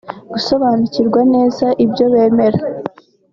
[0.33, 2.59] gusobanukirwa neza ibyo bemera